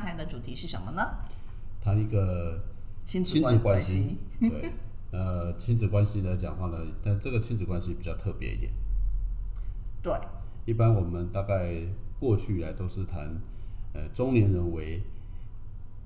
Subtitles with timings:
[0.00, 1.02] 谈的主题是什么呢？
[1.80, 2.60] 谈一个
[3.04, 4.48] 亲子关系系。。
[4.48, 4.72] 对，
[5.12, 8.72] 呃，亲子关系来讲话呢，但这个亲子关系比较特别一点。
[10.02, 10.12] 对，
[10.66, 11.74] 一般我们大概
[12.18, 13.40] 过去以来都是谈，
[13.92, 15.02] 呃，中年人为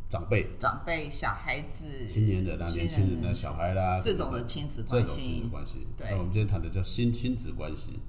[0.09, 5.49] 长辈，长辈、小孩子、青年人啊、年轻人啊、小孩啦，这种的亲子关系这关种亲子。
[5.51, 5.87] 关系。
[5.97, 8.01] 对那我们今天谈的叫新亲子关系。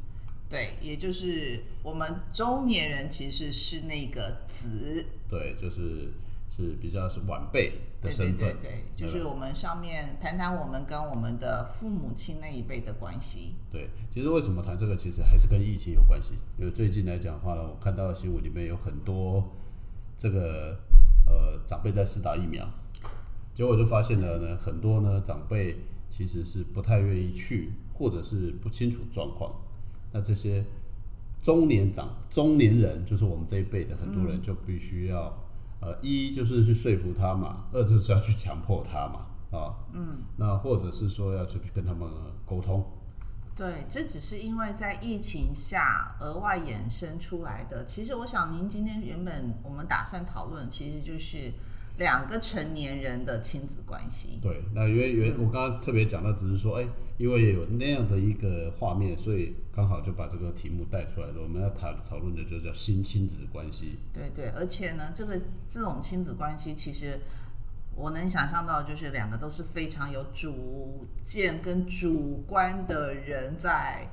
[0.48, 6.14] 对，也就是我们中年人其实是那个子，对，就是
[6.50, 8.56] 是比较是晚辈的身份。
[8.62, 13.56] 对对，就是我们上面谈谈我们跟我们的父母亲那一辈的关系。
[13.72, 16.36] 对，其实为什么谈这个，其实还是跟疫情有关系。
[16.60, 19.44] 因为最近来讲的话呢，我看到的新闻里面有很多
[20.16, 20.78] 这个
[21.26, 22.70] 呃长辈在试打疫苗，
[23.56, 25.76] 结果我就发现了呢，很多呢长辈
[26.08, 29.52] 其实是不太愿意去，或者是不清楚状况。
[30.16, 30.64] 那这些
[31.42, 35.24] 中年长中年人，就是我们这一辈的很多人，就必须要、
[35.82, 39.26] 呃一就是去说服他嘛，二就是要去强迫他嘛，
[39.60, 42.10] 啊，嗯，那或者是说要去跟他们
[42.46, 42.82] 沟通。
[43.58, 47.84] 对，这只是因为在疫情下额外衍生出来的。
[47.84, 51.52] 其实我想，您今天原本我们打算讨论，其实就是
[51.98, 54.40] 两个成年人的亲子关系。
[54.42, 56.88] 对，那原原我刚刚特别讲到，只是说，哎、
[57.18, 61.34] 因为有那样的一个画面，所以刚好就把这个题目带出来了。
[61.42, 63.98] 我们要讨讨论的就叫新亲子关系。
[64.14, 65.40] 对对，而且呢，这个
[65.70, 67.20] 这种亲子关系，其实
[67.96, 74.10] 我能想象到，就是两个都是非常有主见跟主观的人在。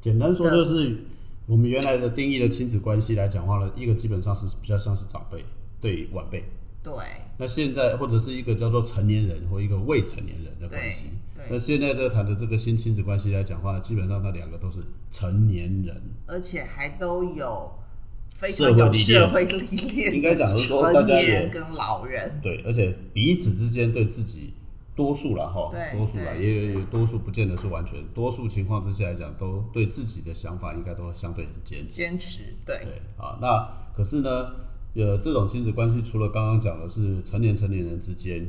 [0.00, 0.98] 简单说，就是
[1.46, 5.42] 我们原来的定义的亲子关系来讲话呢，一个基本上是比较像是长辈
[5.80, 6.44] 对晚辈，
[6.84, 6.92] 对
[7.38, 11.06] 那现在或者是一个叫做成年人或一个未成年人的关系。
[11.50, 14.78] 那现在在谈的这个新亲子关系来讲话呢，基本上那两个都是
[15.10, 16.00] 成年人。
[16.26, 17.70] 而且还都有
[18.34, 22.32] 非社常有社会历练应该讲是说大成家人跟老人。
[22.42, 24.54] 对，而且彼此之间对自己
[24.96, 31.94] 多数了哈，多数了，对也有多数不见得是完全，多数情况之下来讲，都对自己的想法应该都相对很坚持。
[31.94, 34.50] 坚持，对对啊，那可是呢，
[34.94, 38.48] 呃，这种亲子关系除了刚刚讲的是成年成年人之间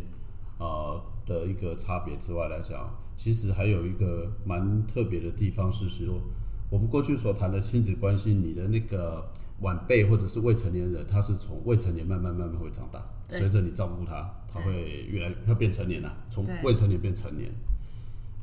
[0.59, 6.21] 呃的一个差别之外来讲，其实还有一个蛮特别的地方是说，
[6.69, 9.25] 我们过去所谈的亲子关系，你的那个
[9.61, 17.51] 晚辈或者是未成年人，他是从未成年慢慢慢慢会长大，随着你照顾他，他会越来他变成年了，从未成年变成年。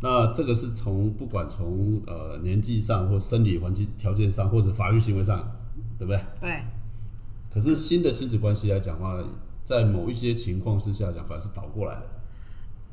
[0.00, 5.38] 那这个是从不管从呃年纪上或生理环境条件上或者法律行为上，
[5.96, 6.20] 对不对？
[6.40, 6.62] 对
[7.52, 9.22] 可是新的亲子关系来讲的话，
[9.62, 12.06] 在某一些情况之下讲，反而是倒过来的。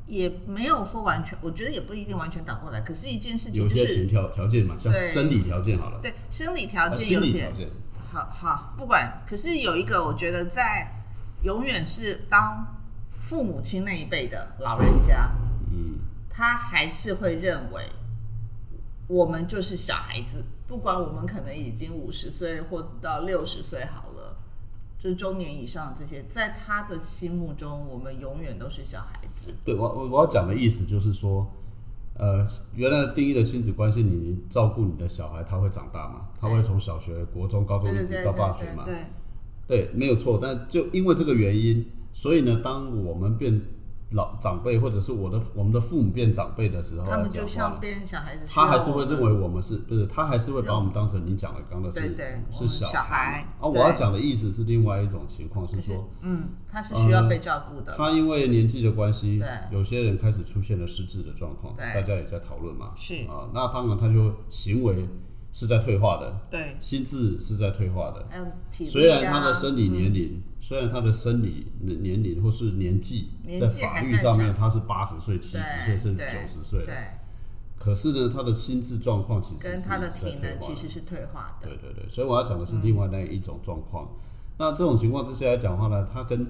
[0.06, 2.80] 也没有说完全，我觉得也不一定完全倒过来。
[2.80, 7.68] 可是一件事情有就是些情条条件嘛，像生理条件好了，对生理条啊件有点心理条件，
[8.12, 9.22] 好好，不管。
[9.24, 11.04] 可是有一个，我觉得在
[11.42, 12.66] 永远是当
[13.20, 15.30] 父母亲那一辈的老人家，
[15.70, 17.84] 嗯，他还是会认为
[19.06, 24.36] 我们就是小孩子，不管我们可能已经五十岁或到六十岁好了，
[25.02, 29.50] 就是中年以上这些，在他的心目中，我们永远都是小孩子。
[29.64, 31.50] 对我我我要讲的意思就是说，
[32.18, 32.44] 呃，
[32.74, 38.94] 原来定义的亲子关系，你照顾你的小孩，他会长大嘛，他会从小学、国中、高中一直到大学嘛，对
[39.66, 40.38] 对，没有错。
[40.40, 41.82] 但就因为这个原因，
[42.12, 43.58] 所以呢，当我们变
[44.12, 50.06] 老长辈，或者是我的我们的父母变长辈的时候他们就像变小孩子，他还是会认为为我们是不是？
[50.06, 52.16] 他还是会把我们当成你讲的刚刚的是
[52.50, 53.46] 是小孩孩。
[53.60, 62.92] 啊，我要讲的意思是另外一种情况，是就是说嗯，他是需要被照顾的，他因为年纪的关系对，有些人开始出现了失智的状况，对大家也在讨论嘛。
[62.96, 65.06] 是啊，那当然他就行为
[65.52, 68.24] 是在退化的，对，心智是在退化的。
[68.30, 68.92] 还有体力啊。
[68.92, 73.30] 虽然他的生理年龄，虽然他的生理年年龄或是年纪，
[73.60, 76.94] 在法律上面他是八十岁、七十岁甚至九十岁了，对，
[77.78, 80.58] 可是呢，他的心智状况其实是跟他的是在体能退化的。
[80.58, 84.08] 其实是退化的，对对对，所以我要讲的是另外那一种状况。
[84.58, 86.46] 那这种情况之下来讲的话呢，他跟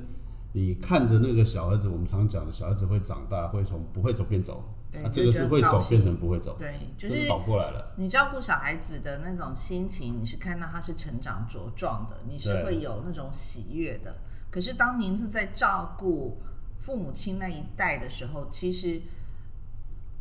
[0.52, 7.92] 你看着那个小孩子，我们常讲的小孩子会长大，会从不会走变走，对啊，这个是会走变成不会走，对，就是倒过来了。
[7.96, 14.16] 你照顾小孩子的那种心情，你是看到他是成长茁壮的，你是会有那种喜悦的。
[14.50, 16.40] 可是当您是在照顾
[16.80, 19.00] 父母亲那一代的时候，其实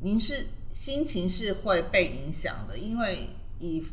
[0.01, 3.83] 您是心情是会被影响的，因为以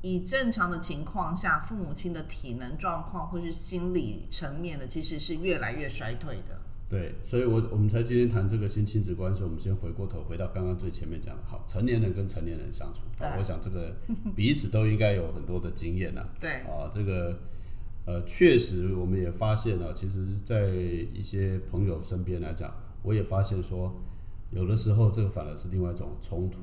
[0.00, 6.59] 以正常的情况下，父母亲的体能状况或是心理层面的，其实是越来越衰退的。
[6.90, 13.94] 对，所以我我们才今天谈这个新亲子关系，我们先回过头回到刚刚最前面讲的，好，成年人跟成年人相处，啊，我想这个
[14.34, 17.38] 彼此都应该有很多的经验 呐、对，啊，这个
[18.06, 23.94] 呃，确实我们也发现了、其实，在一些朋友身边来讲，我也发现说，
[24.50, 26.58] 有的时候这个反而是另外一种冲突。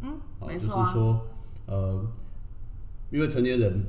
[0.00, 1.26] 嗯，啊，就是说，
[1.66, 2.10] 呃，
[3.10, 3.84] 因为成年人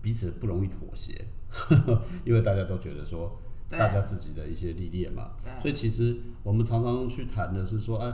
[0.00, 1.24] 彼此不容易妥协，
[2.24, 5.30] 因为大家都觉得说，对大家自己的一些历练嘛，
[5.60, 8.12] 所以其实我们常常去谈的是说，哎、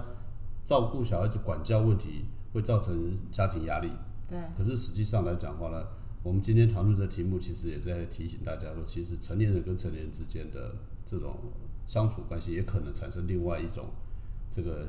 [0.65, 3.91] 照顾小孩子管教问题会造成家庭压力，
[4.29, 5.87] 对，可是实际上来讲的话呢，
[6.23, 10.75] 我们今天讨论的题目其实也在提醒大家说，其实成年人跟成年人之间的
[11.05, 11.37] 这种
[11.87, 13.87] 相处关系，也可能产生另外一种
[14.51, 14.89] 这个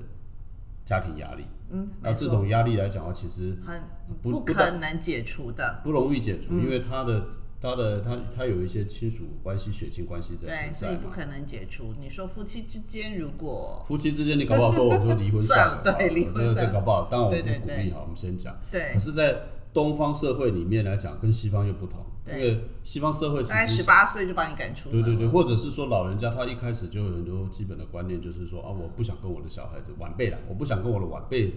[0.85, 1.45] 家庭压力。
[1.69, 3.81] 嗯，那这，种压力来讲的话，其实很
[4.21, 6.63] 不可能解除的，不容易解除，嗯。
[6.63, 7.27] 因为他的
[7.59, 10.73] 他的他他有一些亲属关系、血亲关系的对，存在嘛。
[10.73, 11.93] 所以不可能解除。
[11.99, 18.55] 你说夫妻之间如果夫妻之间，你搞不好说我说离婚算了， 了对离婚算了这搞不好，当然我对对对不鼓励哈，我们先讲。
[18.71, 19.35] 对可，是，在
[19.73, 31.53] 东方社会里面来讲，跟西方又不同，因为西方社会其实大概十八岁就把你赶出，对对对，或者是说老人家他一开始就有很多基本的观念，就是说啊，我不想跟我的小孩子晚辈啦，我不想跟我的晚辈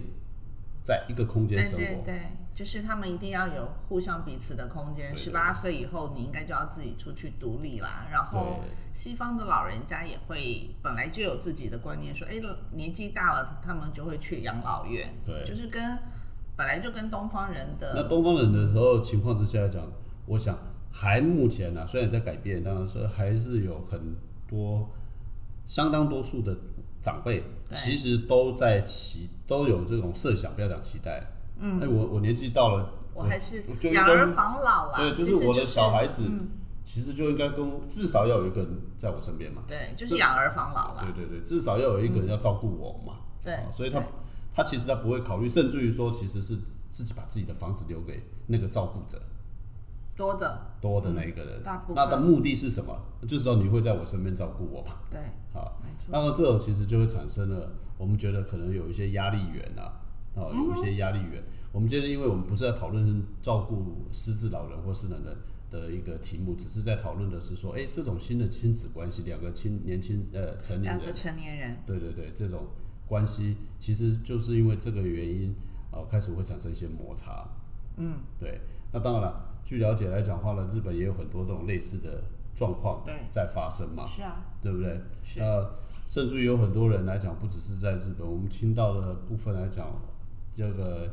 [0.83, 1.85] 在一个空间对生活。
[1.85, 2.21] 对对，
[2.53, 5.11] 就是他们一定要有互相彼此的空间。
[5.11, 8.07] 对对十八岁以后，你应该就要自己出去独立啦。
[8.11, 8.59] 然后
[8.93, 12.41] 西方的老人家也会本来就有自己的观念，说，哎，
[12.71, 15.13] 年纪大了，他们就会去养老院。
[15.25, 15.97] 对就是跟
[16.57, 19.83] 本来就跟东方人的那东方人的时候情况之下来讲，
[20.25, 20.57] 我想
[20.91, 24.15] 还目前呢、虽然在改变，当然是还是有很
[24.47, 24.89] 多
[25.65, 26.55] 相当多数的
[27.01, 27.43] 长辈，
[27.73, 31.21] 其实都在期都有这种设想，不要讲期待。
[31.59, 34.97] 嗯，哎，我我年纪到了，我还是养儿防老啦。
[34.99, 36.49] 对，就是我的小孩子，嗯
[36.83, 39.61] 其实就应该跟至少要有一个人在我身边嘛。
[39.67, 41.03] 对，就是养儿防老啦。
[41.15, 43.19] 对对对，至少要有一个人要照顾我嘛。
[43.41, 44.01] 对啊所以他
[44.53, 46.57] 他其实他不会考虑，甚至于说其实是
[46.89, 49.21] 自己把自己的房子留给那个照顾者
[50.15, 51.63] 多的，多的那一个人。
[51.63, 52.95] 大部分那的目的是什么？
[53.23, 54.97] 就是说你会在我身边照顾我嘛。
[55.09, 55.19] 对，
[55.53, 56.09] 好，没错。
[56.11, 60.01] 那么这种其实就会产生了，我们觉得可能有一些压力源啊，
[60.35, 61.43] 哦，有一些压力源。
[61.71, 65.37] 我们今天因为我们不是在讨论照顾失智老人或失能人
[65.69, 72.67] 的一个题目，只是在讨论的是说，哎，这种新的亲子关系，两个亲年轻呃成年人两个成年人，对对对，这种
[73.07, 75.55] 关系其实就是因为这个原因，
[75.91, 77.47] 呃，开始会产生一些摩擦。
[77.95, 78.59] 嗯，对，
[78.91, 82.23] 那当然了，据了解来讲话呢，日本也有很多这种类似的
[82.53, 83.13] 状况对。
[83.29, 84.99] 在发生嘛，是啊，对不对？
[85.23, 85.39] 是。
[85.39, 85.73] 呃，
[86.07, 89.87] 甚至于有很多人来讲，不只是在日本，我们听到的部分来讲，
[90.55, 91.09] 这个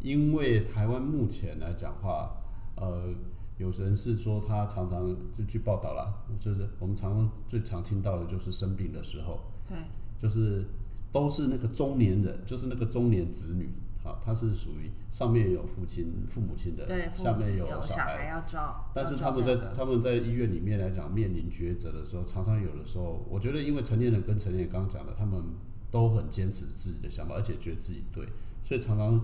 [0.00, 2.30] 因为台湾目前来讲话，
[2.76, 3.12] 呃，
[3.58, 9.76] 有人是说他常常就据报道啦，就是我们常常最常听到的就是生病的时候，对，
[10.16, 10.64] 就是
[11.10, 13.68] 都是那个中年人，就是那个中年子女
[14.06, 18.28] 啊，他是属于上面有父亲、父母亲的，对，下面有有小孩。
[18.28, 25.42] 要照，但是他们在他们在医院里面来讲面临抉择的时候，常常有的时候，我觉得因为成年人跟成年人刚刚讲的，他们
[25.90, 28.26] 都很坚持自己的想法，而且觉得自己对，
[28.62, 29.20] 所以常常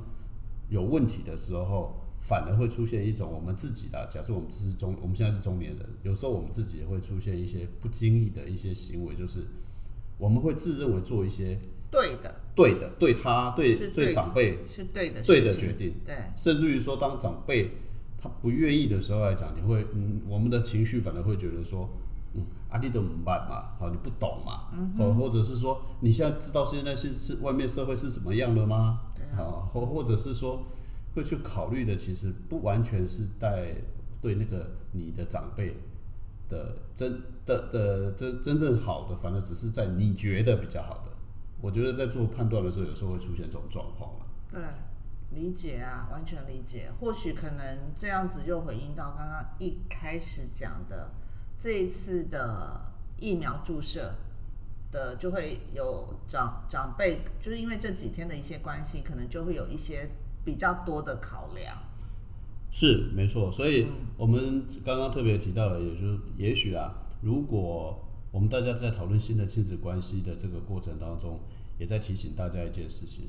[0.68, 9.44] 有问题的时候，反而会出现一种我们自己的，假设我们只是中，我们现在是中年人，有时候我们自己也会出现一些不经意的一些行为，就是
[10.18, 11.58] 我们会自认为做一些
[11.90, 17.70] 对的，对的，对他对对对长辈是对的对的决定，对，甚至于说，当长辈
[18.20, 21.88] 他不愿意的时候来讲，你会嗯，我们的情绪反而会觉得说，
[22.34, 23.76] 嗯，阿弟都怎么办嘛？
[23.78, 24.68] 好，你不懂嘛？
[24.74, 29.00] 嗯或、或者是说，你现在知道现在是是外面社会是怎么样的吗？
[29.14, 30.62] 对啊，或或者是说，
[31.14, 33.74] 会去考虑的，其实不完全是在
[34.20, 35.74] 对那个你的长辈
[36.48, 41.11] 的真的的真真正好的，反而只是在你觉得比较好的。
[41.62, 44.26] 我觉得在做判断的时候，有时候会出现这种状况了。
[44.50, 44.60] 对，
[45.30, 46.90] 理解啊，完全理解。
[47.00, 51.12] 或许可能这样子又回应到刚刚一开始讲的，
[51.58, 54.12] 这一次的疫苗注射
[54.90, 60.10] 的，就会有长长辈，就是因为这几天的一些关系，可能就会有一些
[60.44, 61.78] 比较多的考量。
[62.72, 68.02] 是没错，所以我们刚刚特别提到了，也就是也许啊，如果
[68.32, 71.38] 我们大家在讨论新的亲子关系的这个过程当中，
[71.78, 73.28] 也在提醒大家一件事情，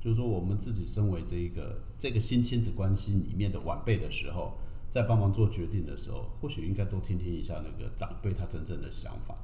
[0.00, 4.56] 就是说我们自己身为这一个这个新亲子关系里面的晚辈的时候，
[4.88, 9.34] 在帮忙做决定的时候，或许应该多听听一下那个长辈他真正的想法，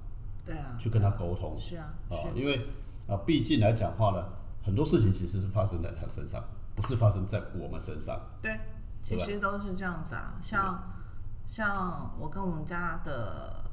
[0.47, 1.59] 对啊，去跟他沟通。
[1.59, 2.67] 是啊，啊、因为
[3.09, 4.25] 啊，毕竟来讲话呢，
[4.63, 6.41] 很多事情其实是发生在他身上，
[6.77, 8.17] 不是发生在我们身上。
[8.41, 8.57] 对，
[9.03, 10.39] 其实都是这样子啊。
[10.41, 10.81] 像
[11.45, 13.65] 像我跟我们家的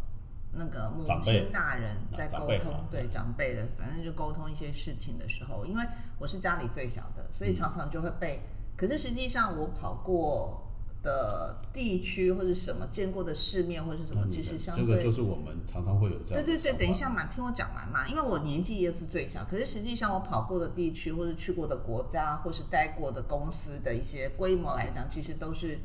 [0.54, 5.84] 那个母亲大人在沟通对长辈的，反正就沟通一些事情的时候，因为
[6.18, 8.42] 我是家里最小的，所以常常就会被。
[8.75, 10.63] 可是实际上我跑过
[11.04, 18.08] 的地区或者什么见过的世面或者是什么，嗯其实相对这个就是我们常常会有这样对对对，等一下嘛，听我讲完嘛。
[18.08, 25.80] 因为我年纪也是最小，可是实际上我跑过的地区，或者去过的国家，或是待过的公司的一些规模来讲，其实都是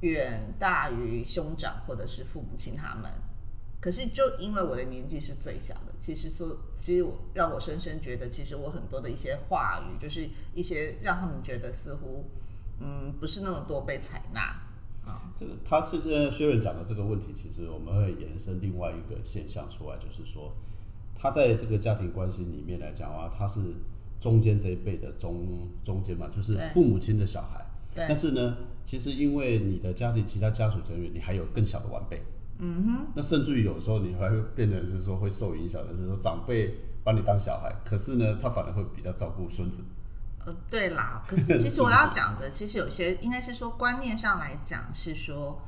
[0.00, 3.10] 远大于兄长或者是父母亲他们。
[3.80, 12.24] 可是就因为我的年纪是最小的，其实说，其实我让我深深觉得，其实我很多的一些话语，就是一些让他们觉得似乎，
[12.80, 14.40] 嗯，不是那么多被采纳
[15.04, 15.30] 啊。
[15.38, 20.52] 这个他是呃薛仁讲的这个问题，其实我们会延伸另外一个现象出来，就是说，
[21.14, 23.60] 他在这个家庭关系里面来讲啊，他是
[24.18, 27.64] 中间这一辈的中中间嘛，就是父母亲的小孩。
[27.94, 32.20] 对但是呢，其实因为你的家庭其他家属成员，你还有更小的晚辈。
[32.58, 33.06] 嗯哼。
[33.14, 39.80] 那甚至于有时候你还会变得是说会受影响的，就是说长辈把你当小孩，可是呢，他反而会比较照顾孙子。
[40.44, 45.60] 呃，对啦，可是其实我要讲的，其实有些应该是说观念上来讲是说，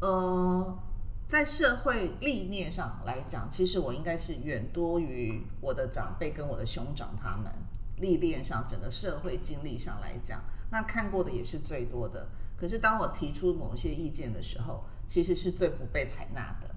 [0.00, 0.78] 呃，
[1.26, 7.50] 在社会历练上来讲，其实我应该是远多于我的长辈跟我的兄长他们
[7.96, 12.28] 历练上整个社会经历上来讲，那看过的也是最多的。
[12.58, 16.70] 可是当我提出某些意见的时候，其实是最不被采纳的。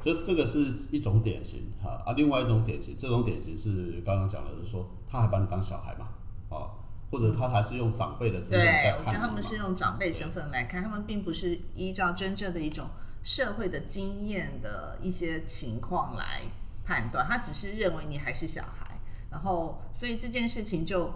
[0.00, 6.06] 这这个是一种典型哈啊，另外一种典型，这种典型是刚刚讲的，是说他还把你当小孩嘛，
[6.56, 6.70] 啊，
[7.10, 12.86] 或者他还是用长辈的身份对在，我觉看你嘛得他们是用长辈身份来看，他们并不是依照真正的一种
[13.24, 16.42] 社会的经验的一些情况来
[16.86, 19.00] 判断，他只是认为你还是小孩，
[19.32, 21.12] 然后所以这件事情就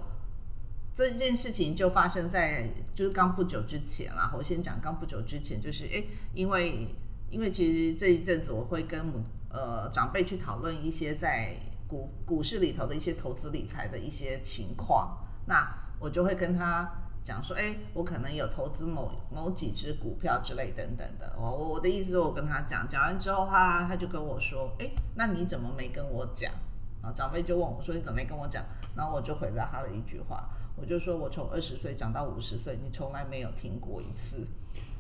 [0.94, 4.30] 这件事情就发生在就是刚不久之前啦。
[4.37, 6.88] 我先讲刚不久之前，就是诶，因为
[7.30, 11.56] 因为其实这一阵子我会跟母呃长辈去讨论一些在
[11.88, 15.66] 股股市里头的一些投资理财的一些情况，那
[15.99, 16.90] 我就会跟他
[17.22, 21.34] 讲说，哎，我可能有投资某某几只股票之类等等的。
[21.38, 26.52] 我我我的意思是我跟他讲，讲完之后他他就跟我说，哎，那你怎么没跟我讲？
[27.02, 28.62] 啊，长辈就问我说你怎么没跟我讲？
[28.94, 34.47] 然后我就回答他了一句话，我就说我从二十岁讲到五十岁，你从来没有听过一次。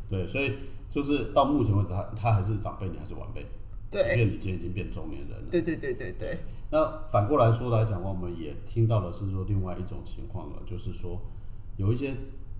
[0.08, 0.54] 对，所以
[0.90, 3.46] 就是到目前为止，他他还是长辈，你还是晚辈，
[3.90, 5.46] 对即便你今天已经变中年人了。
[5.50, 6.38] 对对对对对，
[6.70, 11.18] 那反过来说来讲话，我们也听到的是说另外一种情况了，就是说
[11.78, 12.08] 有一些，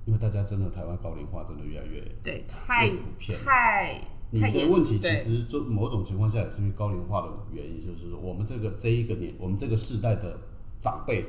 [0.07, 4.01] 因为大家真的台湾高龄化真的越来越对，太越普遍太
[4.31, 10.39] 你的问题其实就某种情况下也是因为高龄化的原因，就是说我们这个这一个年，我们这个世代的
[10.79, 11.27] 长辈，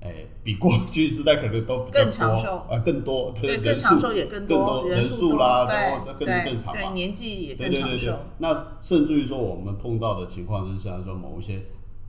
[0.00, 8.20] 哎，比过去时代可能都比较更长多寿啊，更多，对人数更长寿也更更多，人数啦，然后这更更长嘛对，，年纪也对对对对更长寿。。
[8.38, 11.60] 那甚至于说我们碰到的情况是像说某一些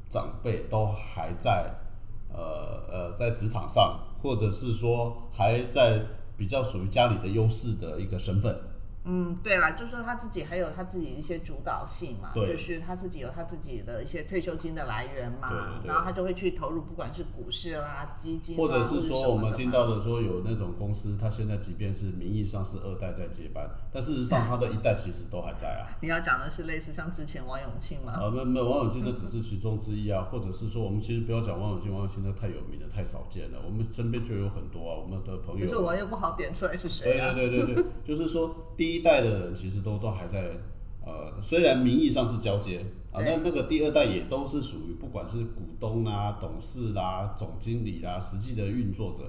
[0.10, 1.70] 长辈都还在
[2.34, 6.00] 呃呃在职场上，或者是说还在
[6.38, 8.58] 比较属于家里的优势的一个身份。
[9.04, 25.90] 嗯，对啦，就说他自己还有他自己一些主导性嘛，对就是他自己有他自己的一些退休金的来源嘛，对对对然后他就会去投入，不管是股市啦、基金啦，或者是说，我们听到的说有那种公司，他现在即便是名义上是二代在接班，但事实上他的一代其实都还在啊。
[26.02, 33.58] 你要讲的是类似像之前王永庆吗，啊，那那王永庆那只是其中之一啊，或者是说，我们其实不要讲王永庆，王永庆那太有名了，太少见了。
[33.66, 35.66] 我们身边就有很多啊，我们的朋友。
[35.66, 37.34] 可是我又不好点出来是谁对啊。
[37.34, 40.52] 对对对对，就是说第一代的人其实都都还在，
[41.06, 49.24] 呃，虽然名义上是交接啊，但那那个第二代也都是属于不管是股东啊、董事啦、总经理啦，实际的运作者。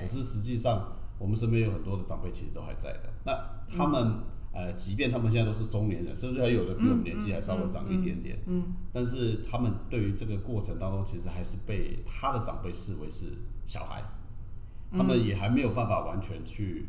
[0.00, 3.10] 可是实际上，我们身边有很多的长辈其实都还在的。
[3.24, 3.32] 那
[3.74, 4.20] 他们、
[4.52, 13.26] 呃，即便他们现在都是中年人，甚至还有的比我们年纪还稍微长一点点，嗯，但是他们对于这个过程当中，其实还是被他的长辈视为是
[13.66, 14.02] 小孩，
[14.92, 16.88] 他们也还没有办法完全去。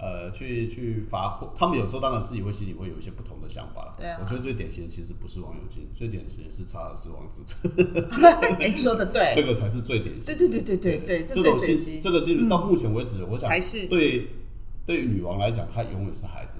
[0.00, 3.94] 呃，去去发货，他们有时候当然自己会心里会有一些不同的想法了。
[3.98, 7.44] 对啊我觉得最典型的其实不是王永庆，最典型的是查尔斯王子
[8.60, 10.38] 哎，说的对，这个才是最典型的。
[10.38, 12.00] 对对对对对对，这种心。
[12.00, 14.26] 这个基本到目前为止，我想还是对
[14.86, 16.56] 对女王来讲，她永远是孩子，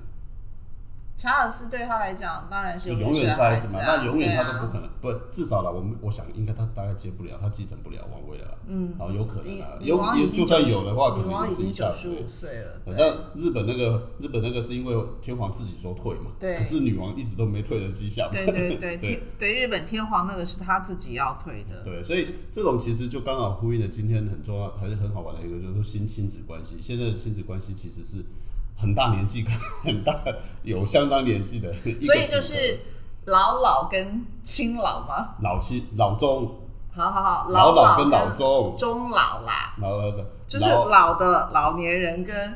[1.20, 4.58] 查尔斯对他来讲当然是永远是是孩子嘛，啊那永远她对啊。
[4.60, 12.08] 都不可能，不至少了，我们我想应该他大概接不了，他继承不了王位了啦，嗯，然后有可能女啊，有女王已经有就算有的话，可能也是一下子。
[12.26, 12.94] 岁了，对。
[12.96, 16.56] 那日本那个日本那个是因为天皇自己说退嘛，对。
[16.56, 18.26] 可是女王一直都没退的迹象。
[18.28, 19.22] 嘛，对对对。
[19.38, 26.76] 对 日本天皇那个是他自己要退的，对，所以这种其实就刚好呼应了今天很重要还是很好玩的一个，就是说新亲子关系。
[26.80, 28.24] 现在的亲子关系其实是
[28.80, 29.52] 很大年纪跟
[29.84, 30.18] 很大
[30.62, 31.72] 有相当年纪的
[32.02, 32.78] 所以就是
[33.26, 35.36] 老老跟亲老吗？
[35.42, 36.58] 老亲老中，
[36.92, 42.54] 好好好，老老跟老跟中，中老啦，老老的就是老的老年人跟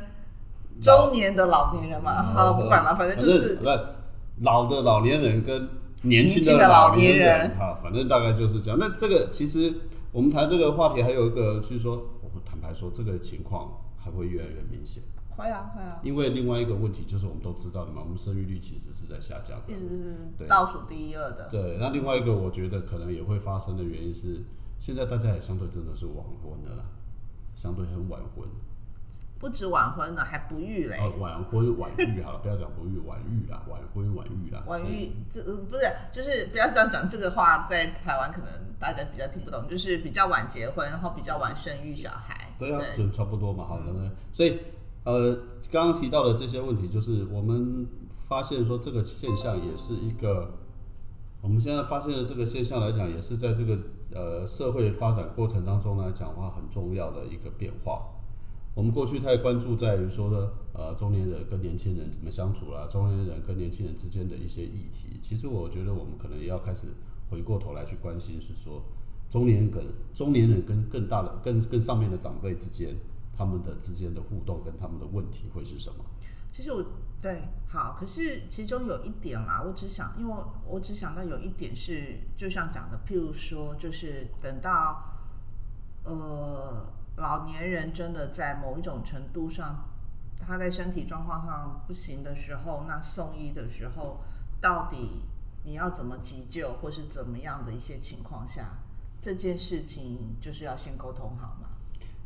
[0.81, 2.23] 中年的老年人嘛。
[2.35, 3.59] 好，不管了，反正就是
[4.41, 5.69] 老的老年人跟
[6.03, 8.79] 年轻的老老年人人，哈，反正大概就是这样。
[8.81, 9.73] 那这个其实
[10.11, 13.71] 我们谈这个话题还有一个，就是说，我坦白说，这个情况
[14.03, 15.03] 还会越来越明显。
[15.37, 19.77] 会啊会啊，因为另外一个问题就是我们都知道的嘛，我们生育率其实是在下降的一。
[19.77, 21.49] 直是对倒数第一二的。
[21.51, 24.43] 对，那另外一个我觉得可能也会发生的原因是，
[24.79, 26.85] 现在大家也相对真的是晚婚的啦，
[27.55, 28.47] 相对很晚婚，
[29.39, 30.97] 不止晚婚了，还不育嘞。
[31.01, 38.49] 哦，晚婚晚育好了，不要讲不育，晚育啦，晚婚晚育啦，晚育这呃不是，就是不要这样讲这个话，在台湾可能
[38.79, 42.53] 大家比较听不懂，就是比较晚结婚，然后比较晚生育小孩。
[42.59, 44.11] 对啊，就差不多嘛，好的呢。
[44.33, 44.61] 所以
[45.05, 45.35] 呃，
[45.71, 47.87] 刚刚提到的这些问题，就是我们
[48.27, 50.51] 发现说这个现象也是一个，
[51.43, 53.79] 我们现在发现的这个现象来讲，也是在这个
[54.13, 58.11] 呃社会发展过程当中来讲的话，很重要的一个变化。
[58.75, 65.21] 我们过去太关注在于说呢，呃，中年人跟年轻人怎么相处啦，中年人跟年轻人之间的一些议题。
[65.23, 66.89] 其实我觉得我们可能也要开始
[67.31, 68.83] 回过头来去关心，是说
[69.29, 72.97] 中年人跟中年人跟更大的、更更上面的长辈之间，
[73.37, 76.05] 他们的之间的互动跟他们的问题会是什么？
[76.53, 76.85] 其实我
[77.21, 85.03] 对好，可是其中有一点啦，我只想，因为我我只想到有一点是，就像讲的，譬如说，就是等到
[86.05, 86.87] 呃
[87.17, 89.85] 老年人真的在某一种程度上，
[90.39, 94.21] 他在身体状况上不行的时候，那送医的时候，
[94.61, 95.23] 到底
[95.65, 98.79] 你要怎么急救，或是怎么样的一些情况下，
[99.19, 101.71] 这件事情就是要先沟通好嘛。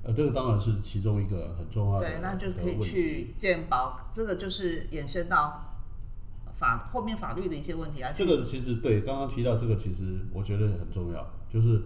[0.04, 5.76] 呃，这个当然是其中一个很重要的对，那就可以去鉴保，这个就是延伸到
[6.54, 8.12] 法后面法律的一些问题啊。
[8.14, 11.82] 这个其实对刚刚提到这个，其实我觉得很重要，就是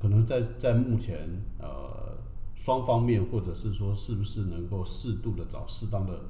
[0.00, 2.18] 可能在在目前呃
[2.56, 6.20] 双方面，或者是说是不是能够适度的找适当的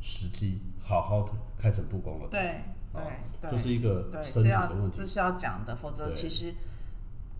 [0.00, 2.28] 时机，好好的开诚布公了。
[2.30, 3.02] 对对
[3.50, 5.06] 这是一个对，身这要体的问题这。
[5.06, 6.54] 是要讲的，否则其实。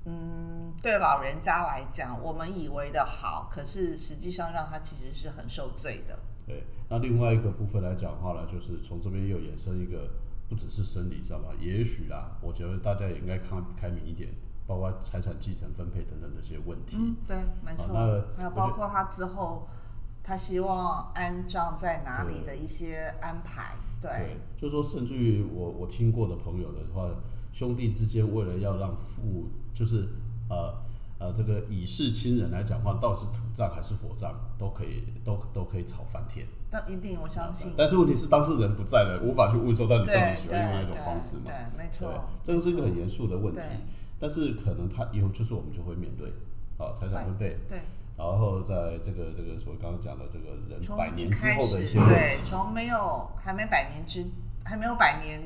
[0.06, 6.18] 嗯，对老人家来讲，我们以为的好，可是实际上让他其实是很受罪的。
[6.46, 10.10] 对，那另外一个部分来讲的话呢，就是从这边又衍生一个，
[10.48, 14.28] 不只是生理上吧，也许啦，我觉得大家也应该看开明一点，
[14.66, 16.98] 包括财产继承分配等等这些问题。
[17.00, 17.86] 嗯，对，没错。
[17.86, 19.66] 好那还有包括他之后，
[20.22, 23.74] 他希望安葬在哪里的一些安排。
[24.02, 27.08] 对，就说甚至于我我听过的朋友的话，
[27.54, 30.08] 兄弟之间为了要让父，就是
[30.50, 30.74] 呃
[31.20, 36.44] 呃这个以示亲人来讲话，到底是土葬还是火葬，都可以都都可以吵翻天。
[36.68, 37.72] 但一定我相信。
[37.78, 41.44] 但是问题是当事人不在了，无法去问说到底到对底喜欢用哪一种方式嘛？
[41.46, 43.62] 对，没错。，这个是一个很严肃的问题，
[44.18, 46.30] 但是可能他以后就是我们就会面对
[46.76, 47.82] 啊财产分配，对，
[48.18, 54.26] 然后在这个这个所谓刚刚讲的这个人百年之后的一些问题对，从没有还没百年之
[54.64, 55.40] 还没有百年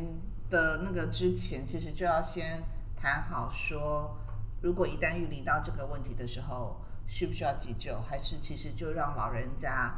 [0.50, 2.62] 的那个之前，其实就要先
[2.96, 4.16] 谈好说，
[4.62, 9.94] 如果一旦遇临到这个问题的时候，需不需要急救，还是其实就让老人家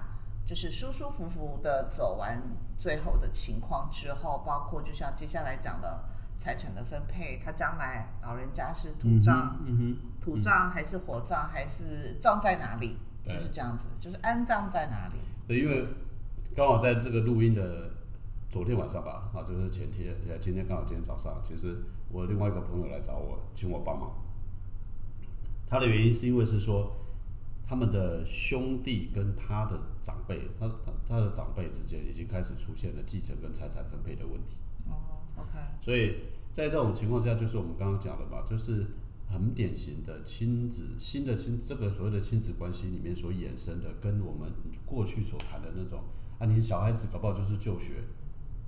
[0.47, 2.41] 就是舒舒服服的走完
[2.79, 6.05] 最后的情况之后，包括就像接下来讲的
[6.39, 9.37] 财产的分配，他将来老人家是土嗯葬。
[9.37, 15.21] 哼嗯哼，土葬还是火葬还是葬在哪里，就是这样子，就是安葬在哪里。
[15.47, 15.87] 对，因为
[16.55, 17.91] 刚好在这个录音的
[18.51, 24.11] 昨天晚上吧，啊，就是前天，呃，今天刚好今天早上，其实我另外一个朋友来找我，请我帮忙。
[25.69, 26.97] 他的原因是因为是说，
[27.65, 34.57] 他们的兄弟跟他的长辈，他他他的长辈之间已经开始出现了继承跟财产分配的问题。
[34.89, 36.17] 哦，OK，所以
[36.53, 38.85] 在这种情况下，就是我们刚刚讲的嘛，就是
[39.29, 44.51] 很典型的亲子新的亲这个所谓的亲子关系里面所衍生的，跟我们
[44.85, 46.01] 过去所谈的那种
[46.41, 47.93] 啊，你小孩子搞不好就是就学、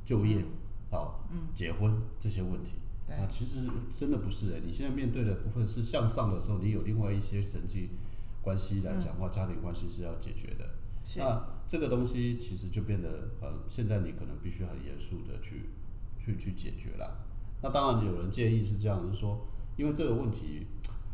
[0.04, 0.44] 就业、
[0.90, 2.72] 好、结婚这些问题。
[3.06, 3.60] 对啊，其实
[3.96, 7.90] 真的不是哎、你现在面对的部分是向上的时候，你有另外一些人际
[8.40, 10.70] 关系来讲话，家庭关系是要解决的。
[11.16, 15.70] 那这个东西其实就变得呃，现在你可能必须很严肃的去
[16.18, 17.26] 去去解决了。
[17.60, 20.66] 那当然有人建议是这样，就是说，因为这个问题，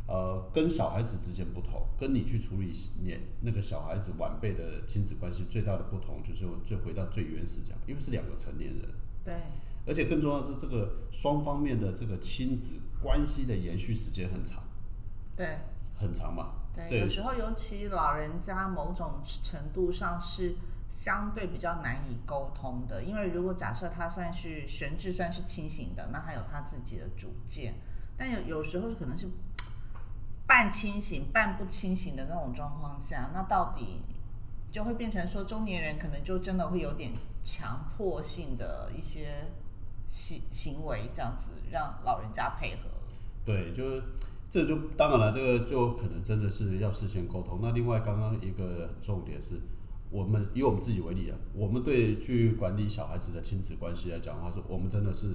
[0.09, 8.89] 呃，跟小孩子之间不同，跟你去处理年那个小孩子晚辈的亲子关系最大的不同，就是最回到最原始讲，因为是两个成年人，
[9.23, 9.35] 对，
[9.85, 14.63] 而且更重要的是这个双方面的这个亲子关系的延续时间很长，
[15.35, 15.59] 对，
[15.99, 16.53] 很长嘛。
[16.75, 20.55] 对，对有时候尤其老人家某种程度上是
[20.89, 27.75] 相对比较难以沟通的，因为如果假设他算是神智算是清醒的，那他有他自己的主见，
[28.17, 29.27] 但有有时候可能是
[30.49, 33.99] 半清醒半不清醒的那种状况下，那到底
[34.71, 37.11] 就会变成说中年人可能就真的会有点
[37.43, 39.45] 强迫性的一些
[40.09, 42.89] 行行为，这样子让老人家配合。
[43.45, 44.03] 对，就是
[44.49, 47.59] 这就当然了，这个就可能真的是要事先沟通。
[47.61, 49.61] 那另外刚刚一个重点是，
[50.09, 55.27] 我们以我们自己为例啊，我们对去管理小孩子的亲子关系来讲的话，是我们真的是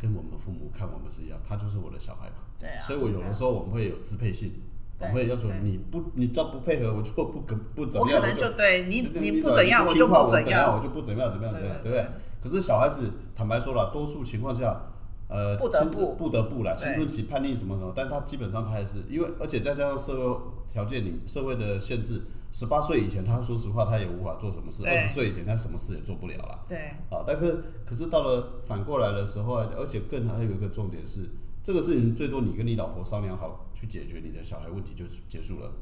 [0.00, 2.36] 跟我们父母看我们是一样，他就是我的小孩嘛。
[2.58, 4.52] 对啊，所以我有的时候我们会有支配性，
[4.98, 11.92] 我们会要求你不，你只要不配合，我就不跟不怎我么样，可能就对你你不怎样，我就不怎样，我就不怎么样，怎么样，对对不对？
[11.92, 12.06] 对？
[12.42, 14.80] 可是小孩子，坦白说了，多数情况下，
[15.28, 16.14] 呃，不得不。
[16.14, 20.40] 不得不啦，青春期叛逆什么什么，但他基本上他还是因为，而且再加上社会
[20.72, 26.64] 条件里社会的限制，十八岁以前，他说实话，他也无法做什么事；二十岁以前，他什么事也做不了了。
[26.68, 26.78] 对
[27.10, 31.28] 啊，但是可是到了反过来的时候啊，而且更还有一个重点是，
[31.62, 35.72] 这个事情最多你跟你老婆商量好去解决你的小孩问题就结束了。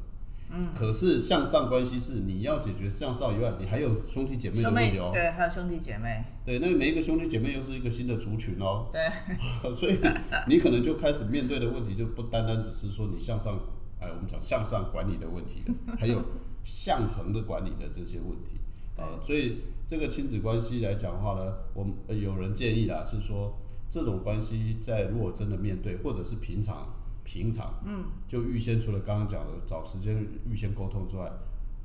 [0.51, 5.11] 嗯，可是向上关系是你要解决向上以外，你还有兄弟姐妹的问题哦。
[5.13, 8.99] 对，还有兄弟姐妹，对，那每一个兄弟姐妹又是一个新的族群哦，对
[9.75, 9.99] 所以
[10.47, 13.59] 你可能就开始面对的问题就不单单只是说你向上，
[13.99, 16.19] 哎，我们讲向上管理的问题了，还有
[16.63, 18.59] 向横的管理的这些问题。
[18.97, 23.57] 啊，所以这个亲子关系来讲的话呢，我们、呃有人建议啦，是说
[23.89, 26.93] 这种关系在如果真的面对，或者是平常
[27.23, 31.31] 平常，嗯，就预先除了刚刚讲的找时间预先沟通之外，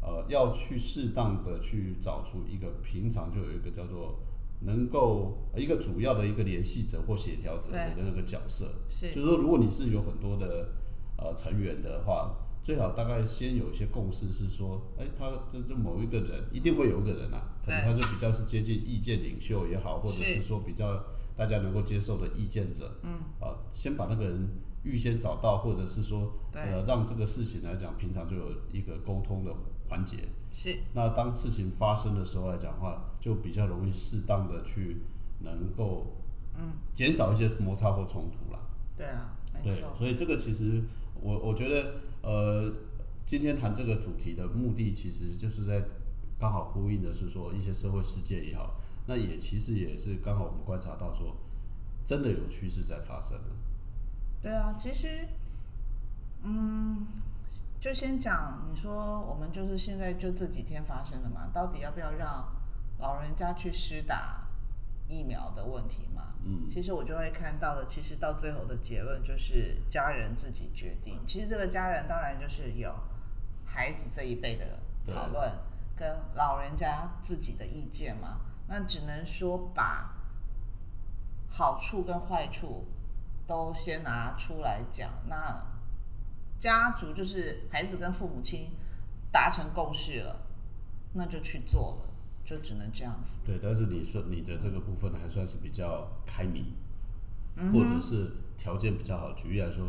[0.03, 4.19] 呃，要去适当的去找出一个平常就有一个叫做
[4.63, 9.15] 能够呃一个主要的一个联系者或协调者的那个角色，是。
[9.15, 10.73] 就是说，如果你是有很多的
[11.17, 12.35] 呃成员的话，
[12.65, 20.43] 最好大概先有一些共识，是说，哎，他这这某一个人一定会有一个人啊，可能他是比较是接近意见领袖也好，或者是是。
[20.43, 21.05] 说比较
[21.37, 24.49] 大家能够接受的意见者，嗯，啊，先把那个人
[24.83, 29.53] 预先找到，或者是说，呃，让这个事情来讲，平常就有一个沟通的
[29.91, 30.17] 环节。
[30.51, 30.79] 是。
[30.95, 35.03] 那当事情发生的时候来讲的话，就比较容易适当的去
[35.41, 36.17] 能够，
[36.57, 38.61] 嗯，减少一些摩擦或冲突啦。
[38.97, 40.83] 对啊，对，，所以这个其实
[41.21, 42.73] 我我觉得，呃，
[43.27, 45.85] 今天谈这个主题的目的，其实就是在
[46.41, 51.37] 刚好呼应的是说一些社会事件也好，那也其实也是刚好我们观察到说，
[52.07, 53.45] 真的有趋势在发生了。
[54.41, 55.29] 对啊，其实，
[56.43, 57.07] 嗯，
[57.79, 62.53] 就先讲，你说我们就是现在就这几天发生的嘛，到底要不要让
[62.99, 64.49] 老人家去施打
[65.09, 66.34] 疫苗的问题嘛？
[66.47, 71.19] 嗯，其实我就会看到的，其实到最后的结论就是家人自己决定。
[71.27, 72.95] 其实这个家人当然就是有
[73.65, 75.53] 孩子这一辈的讨论，
[75.97, 78.41] 跟老人家自己的意见嘛。
[78.69, 80.15] 那只能说把
[81.49, 82.87] 好处跟坏处
[83.47, 85.11] 都先拿出来讲。
[85.29, 85.63] 那
[86.59, 88.71] 家族就是孩子跟父母亲
[89.31, 90.37] 达成共识了，
[91.13, 92.14] 那就去做了，
[92.45, 93.39] 就只能这样子。
[93.45, 96.67] 对，但是你说你的这个部分还算是比较开明，
[97.57, 99.33] 嗯或者是条件比较好。
[99.33, 99.87] 举例来说，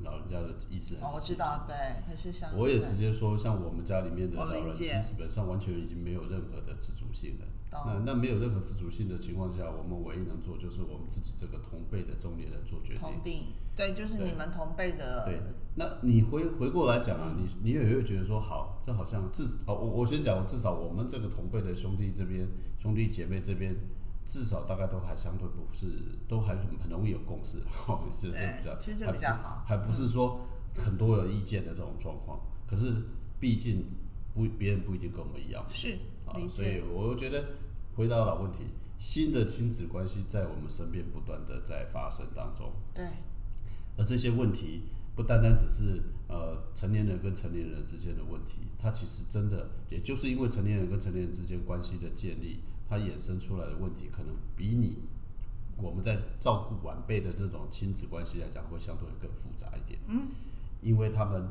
[0.00, 1.74] 老人家的意思哦，我知道，对，
[2.06, 7.46] 还是像我也直接说，像我们家里面的老人，其实基本上完全已经没有任何的自主性了。
[7.70, 13.00] 懂那那没有任何自主性的情况下，我们唯一能做就是我们自己这个同辈的中年人做决定。
[13.00, 15.40] 同定，对，就是你们同辈的，对，
[15.74, 23.76] 那你回回过来讲啊，嗯你你也会觉得说，好，这好像至哦，我我先讲，至少我们这个同辈的兄弟这边，兄弟姐妹这边，
[24.24, 25.86] 至少大概都还相对不是，
[26.26, 30.40] 都还很很容易有共识，哦，这这比较，其实这还比较好还不是说
[30.74, 32.40] 很多有意见的这种状况。
[32.66, 32.94] 可是
[33.40, 33.84] 毕竟
[34.34, 37.44] 不别人不一定跟我们一样，是啊，所以解，我觉得
[37.96, 38.58] 回到老问题，
[38.98, 42.72] 新的亲子关系在我们身边不断的在发生当中。
[42.94, 43.04] 对，
[43.96, 44.82] 而这些问题
[45.16, 54.98] 不单单只是呃成年人跟成年人之间的问题，它其实真的也就是因为成年人跟成年人之间关系的建立，它衍生出来的问题，可能比你
[55.76, 59.98] 我们在照顾晚辈的这种亲子关系来讲，会相对更复杂一点。
[60.08, 60.28] 嗯，
[60.82, 61.48] 因为他们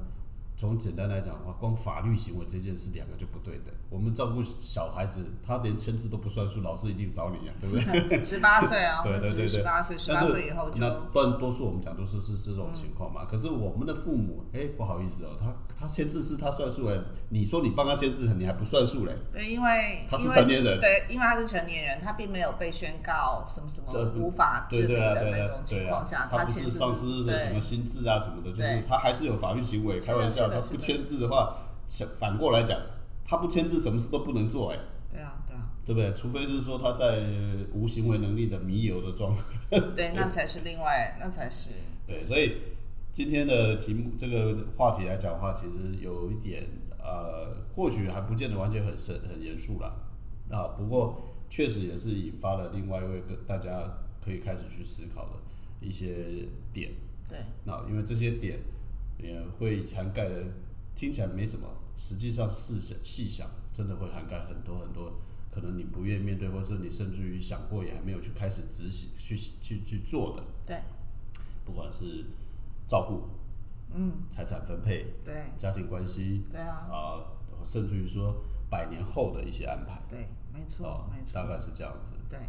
[0.60, 3.72] 从简单来讲的话，光法律行为这件事两个就不对的。
[3.92, 7.76] 我们照顾小孩子，他连签字都不算数，老师一定找你啊，对不
[8.10, 8.24] 对？
[8.26, 13.24] 十八岁啊，对对对对十八岁，十八岁以后就那断多数我们讲都是是是这种情况嘛。
[13.26, 16.98] 可是我们的父母，哎、不好意思哦，他他签字是他算数哎，
[17.30, 19.14] 你说你帮他签字，你还不算数嘞。
[19.32, 30.02] 对，因为他是成年人对，因为他是成年人，他并没有被宣告什么什这么无法治对对啊，理的那种，情况下，，他不是丧失什么心智啊什么的，就是他还是有法律行为。
[30.02, 31.58] 开玩笑，他不签字的话，
[31.88, 32.80] 想反过来讲，
[33.26, 34.80] 他不签字什么事都不能做哎。
[35.12, 35.70] 对啊，对啊。
[35.86, 36.14] 对不对？
[36.14, 37.24] 除非就是说他在
[37.74, 39.44] 无行为能力的迷游的状态。
[39.96, 41.70] 对，那才是另外，那才是。
[42.06, 42.58] 对，所以
[43.14, 46.68] 今天的题目这个话题来讲的话，其实有一点
[47.00, 49.94] 呃，或许还不见得完全很深很严肃啦。
[50.52, 50.76] 啊。
[50.78, 55.40] 不过确实也是引发了另外一位跟大家可以开始去思考的
[55.80, 56.92] 一些点。
[57.30, 57.40] 对。
[57.64, 58.60] 那因为这些点
[59.18, 60.44] 也会涵盖的，
[60.96, 65.20] 听起来没什么，实际上细想细想，真的会涵盖很多很多。
[65.50, 70.44] 可能你不愿意面对，或者你甚至于想过也还没有去开始执行、去去去做的。
[70.66, 70.82] 对。
[71.66, 72.26] 不管是
[72.88, 73.28] 照顾，
[73.94, 77.20] 嗯，财产分配，对，家庭关系，对啊，啊，
[77.66, 80.00] 甚至于说百年后的一些安排。
[80.10, 82.12] 对，没错，没错，大概是这样子。
[82.30, 82.40] 对，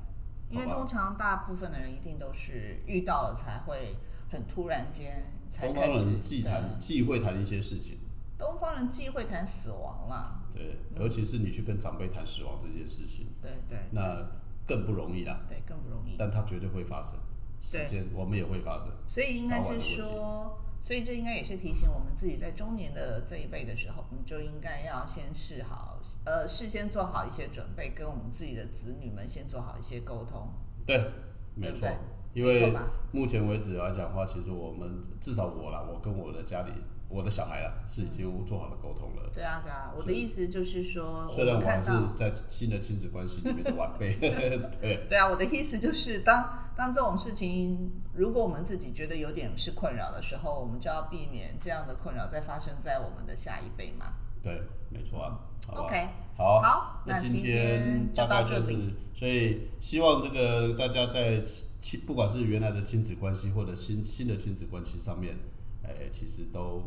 [0.51, 3.97] 因为通常大部分的人一定都是遇到了才会
[4.31, 7.99] 很突然间才东方人忌谈忌讳谈一些事情。
[8.39, 10.43] 东方人忌讳谈死亡啦。
[10.55, 14.27] 对，尤其是你去跟长辈谈死亡这件事情，对对，那
[14.67, 15.41] 更不容易啦。
[15.49, 16.17] 对，更不容易。
[16.19, 17.15] 但它绝对会发生，
[17.61, 18.89] 时间我们也会发生。
[19.07, 30.49] 所以应该是说，所以这应该也是提醒我们自己，在中年的这一辈的时候，我们就应该要先试好，呃，事先做好一些准备，跟我们自己的子女们先做好一些沟通。
[30.87, 31.11] 对，
[31.55, 31.89] 没错。
[32.35, 32.73] 因为
[33.12, 36.73] 目前为止来讲的话，其实我们至少我啦，我跟我的家里。
[37.11, 39.31] 我的小孩啊，是已经做好了沟通了。
[39.33, 45.07] 对啊，对啊，我的意思就是说，虽然我还是在新的亲子关系里面的晚辈， 对。
[45.09, 54.12] 对啊，我的意思就是，当当这种事情，如果我们自己觉得有点是困扰的时候，我们就要避免这样的困扰再发生在我们的下一辈嘛。
[54.42, 55.38] 对，没错啊。
[55.68, 58.94] OK，好，好，那今天就到这里。
[59.14, 61.42] 所以希望这个大家在
[61.83, 65.37] 亲，不管是原来的亲子关系，或者新新的亲子关系上面。
[65.83, 66.83] 哎，其实都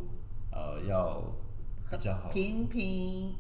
[0.52, 1.24] 呃要
[1.90, 3.34] 比较好，平平，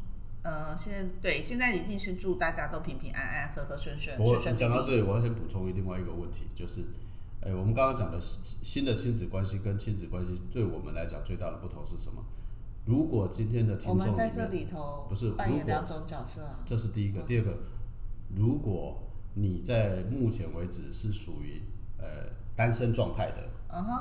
[0.44, 4.18] 呃，现在对，现在一定是祝大家都平平安安、和和顺顺。
[4.20, 6.82] 我讲到这里，我要先补充另外一个问题，就是，
[7.42, 12.24] 哎，我们刚刚讲的新的亲子关系跟亲子关系，对我们来讲最大的不同是什么？
[12.86, 14.68] 如果今天的听众里面
[15.08, 17.58] 不是扮演两种角色，这是第一个，第二个，
[18.36, 19.04] 如果
[19.36, 21.62] 你在目前为止是属于
[21.98, 23.50] 呃单身状态的，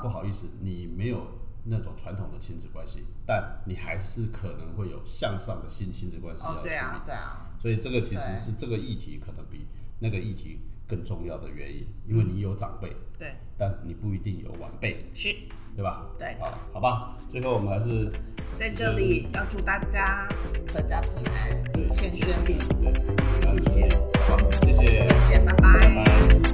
[0.01, 1.39] 不好意思，你没有。
[1.63, 6.69] 那种传统的亲子关系，但你还是可能会有向上的新亲子关系要处理。
[6.69, 7.51] 对啊，对啊。
[7.61, 9.67] 所以这个其实是这个议题可能比
[9.99, 15.35] 那个议题更重要的原因，因为你有长辈，对，但你不一定有晚辈，是，
[15.75, 16.05] 对吧？
[16.17, 16.35] 对。
[16.39, 18.11] 好好吧，最后我们还是。
[18.57, 20.27] 在这里要祝大家
[20.73, 22.59] 阖家平安，一切顺利。
[22.81, 23.57] 对。
[23.57, 23.97] 谢谢。
[24.27, 25.07] 好，谢谢。
[25.07, 25.79] 谢谢，拜拜。
[25.79, 26.50] 拜拜。